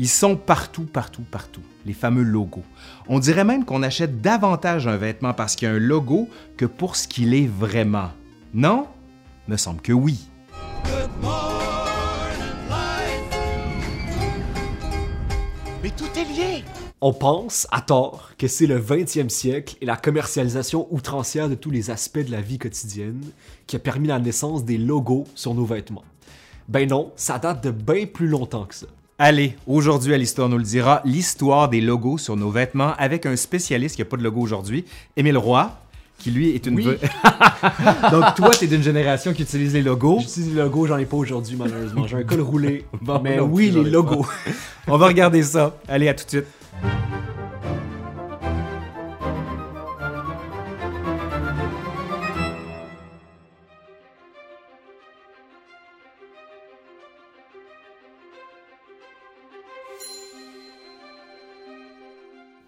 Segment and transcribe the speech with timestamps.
[0.00, 2.62] Ils sont partout, partout, partout, les fameux logos.
[3.08, 6.66] On dirait même qu'on achète davantage un vêtement parce qu'il y a un logo que
[6.66, 8.10] pour ce qu'il est vraiment.
[8.54, 8.86] Non?
[9.48, 10.28] Me semble que oui.
[15.82, 16.62] Mais tout est lié
[17.00, 21.72] On pense, à tort, que c'est le 20e siècle et la commercialisation outrancière de tous
[21.72, 23.24] les aspects de la vie quotidienne
[23.66, 26.04] qui a permis la naissance des logos sur nos vêtements.
[26.68, 28.86] Ben non, ça date de bien plus longtemps que ça.
[29.20, 33.34] Allez, aujourd'hui à l'Histoire nous le dira, l'histoire des logos sur nos vêtements avec un
[33.34, 34.84] spécialiste qui n'a pas de logo aujourd'hui,
[35.16, 35.76] Émile Roy,
[36.18, 36.76] qui lui est une...
[36.76, 36.84] Oui.
[38.12, 40.20] Donc toi, tu es d'une génération qui utilise les logos.
[40.20, 42.06] J'utilise les logos, j'en ai pas aujourd'hui malheureusement.
[42.06, 42.84] J'ai un col roulé.
[43.02, 44.24] Bon, mais non, oui, les logos.
[44.86, 45.76] On va regarder ça.
[45.88, 46.46] Allez, à tout de suite.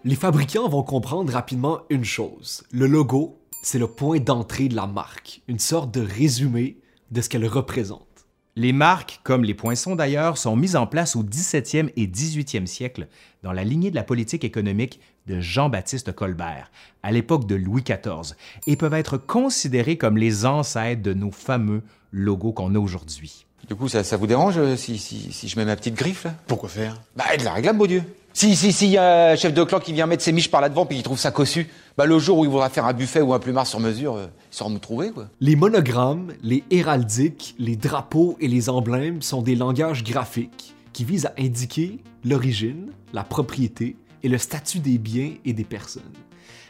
[0.03, 2.63] Les fabricants vont comprendre rapidement une chose.
[2.71, 6.77] Le logo, c'est le point d'entrée de la marque, une sorte de résumé
[7.11, 8.07] de ce qu'elle représente.
[8.55, 13.09] Les marques, comme les poinçons d'ailleurs, sont mises en place au 17e et 18e siècle
[13.43, 16.71] dans la lignée de la politique économique de Jean-Baptiste Colbert,
[17.03, 18.35] à l'époque de Louis XIV,
[18.65, 23.45] et peuvent être considérées comme les ancêtres de nos fameux logos qu'on a aujourd'hui.
[23.67, 26.23] Du coup, ça, ça vous dérange euh, si, si, si je mets ma petite griffe
[26.23, 26.33] là?
[26.47, 26.99] Pourquoi faire?
[27.15, 28.03] Bah, de la réglame, beau Dieu.
[28.33, 30.61] Si, si, si, y a un chef de clan qui vient mettre ses miches par
[30.61, 32.93] là devant puis qui trouve ça cossu, bah le jour où il voudra faire un
[32.93, 35.27] buffet ou un plumard sur mesure, euh, il saura nous trouver, quoi.
[35.41, 41.25] Les monogrammes, les héraldiques, les drapeaux et les emblèmes sont des langages graphiques qui visent
[41.25, 46.03] à indiquer l'origine, la propriété et le statut des biens et des personnes.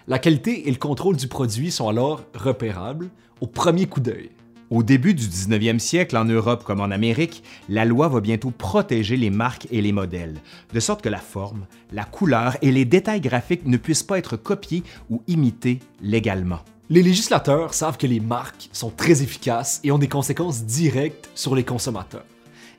[0.08, 4.32] La qualité et le contrôle du produit sont alors repérables au premier coup d'œil.
[4.72, 9.18] Au début du 19e siècle, en Europe comme en Amérique, la loi va bientôt protéger
[9.18, 10.40] les marques et les modèles,
[10.74, 14.38] de sorte que la forme, la couleur et les détails graphiques ne puissent pas être
[14.38, 16.60] copiés ou imités légalement.
[16.90, 21.54] Les législateurs savent que les marques sont très efficaces et ont des conséquences directes sur
[21.54, 22.24] les consommateurs.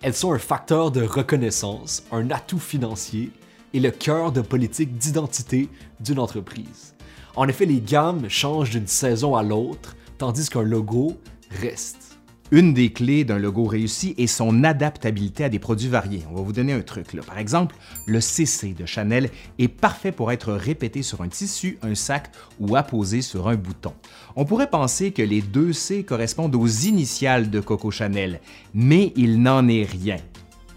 [0.00, 3.32] Elles sont un facteur de reconnaissance, un atout financier
[3.74, 5.68] et le cœur de politique d'identité
[6.00, 6.94] d'une entreprise.
[7.36, 11.18] En effet, les gammes changent d'une saison à l'autre, tandis qu'un logo
[11.60, 12.18] reste.
[12.50, 16.22] Une des clés d'un logo réussi est son adaptabilité à des produits variés.
[16.30, 17.14] On va vous donner un truc.
[17.14, 17.22] Là.
[17.26, 17.74] Par exemple,
[18.06, 22.30] le CC de Chanel est parfait pour être répété sur un tissu, un sac
[22.60, 23.94] ou apposé sur un bouton.
[24.36, 28.38] On pourrait penser que les deux C correspondent aux initiales de Coco Chanel,
[28.74, 30.18] mais il n'en est rien.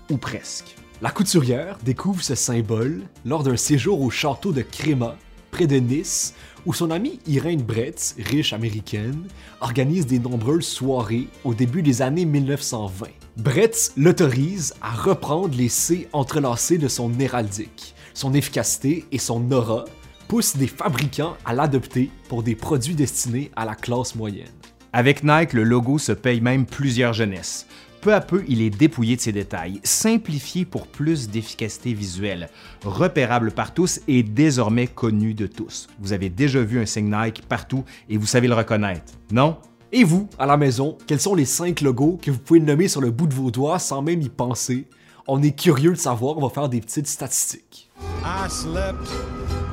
[0.10, 0.78] Ou presque.
[1.02, 5.18] La couturière découvre ce symbole lors d'un séjour au château de Créma,
[5.52, 9.24] près de Nice, où son amie Irène Bretz, riche américaine,
[9.62, 13.08] organise des nombreuses soirées au début des années 1920.
[13.38, 17.94] Bretz l'autorise à reprendre les C entrelacés de son héraldique.
[18.14, 19.86] Son efficacité et son aura
[20.28, 24.48] poussent des fabricants à l'adopter pour des produits destinés à la classe moyenne.
[24.94, 27.68] Avec Nike, le logo se paye même plusieurs jeunesses.
[28.06, 32.50] Peu à peu, il est dépouillé de ses détails, simplifié pour plus d'efficacité visuelle,
[32.84, 35.88] repérable par tous et désormais connu de tous.
[36.00, 39.58] Vous avez déjà vu un signe Nike partout et vous savez le reconnaître, non?
[39.92, 43.02] Et vous, à la maison, quels sont les 5 logos que vous pouvez nommer sur
[43.02, 44.86] le bout de vos doigts sans même y penser?
[45.28, 47.90] On est curieux de savoir, on va faire des petites statistiques.
[48.24, 49.10] I slept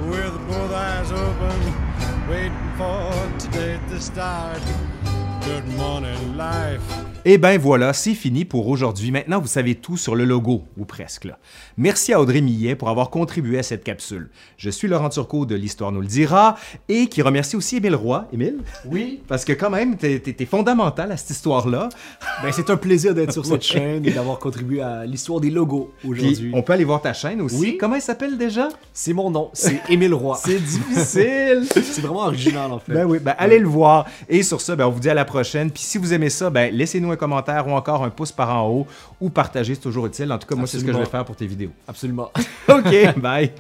[0.09, 4.63] with both eyes open, waiting for today to start.
[5.45, 6.81] Good morning, life.
[7.25, 9.13] Et ben voilà, c'est fini pour aujourd'hui.
[9.13, 11.25] Maintenant, vous savez tout sur le logo, ou presque.
[11.25, 11.39] Là.
[11.77, 14.29] Merci à Audrey Millet pour avoir contribué à cette capsule.
[14.57, 16.57] Je suis Laurent Turcot de l'Histoire nous le dira
[16.89, 18.27] et qui remercie aussi Émile Roy.
[18.33, 18.59] Émile?
[18.87, 21.91] Oui, Parce que quand même, t'es t'es fondamental à cette histoire-là.
[22.43, 25.93] ben c'est un plaisir d'être sur cette chaîne et d'avoir contribué à l'histoire des logos
[26.05, 26.51] aujourd'hui.
[26.53, 27.57] on peut aller voir ta chaîne aussi.
[27.57, 27.77] Oui.
[27.79, 28.69] Comment elle s'appelle déjà?
[28.93, 30.37] C'est mon nom, c'est Émile Roy.
[30.43, 31.67] C'est difficile.
[31.71, 32.93] C'est vraiment original en fait.
[32.93, 34.07] Ben oui, ben allez le voir.
[34.29, 35.32] Et sur ça, ben on vous dit à la prochaine.
[35.71, 38.69] Puis si vous aimez ça, ben laissez-nous un commentaire ou encore un pouce par en
[38.69, 38.87] haut
[39.21, 40.33] ou partagez, c'est toujours utile.
[40.33, 41.71] En tout cas, moi, c'est ce que je vais faire pour tes vidéos.
[41.87, 42.31] Absolument.
[42.69, 43.53] OK, bye.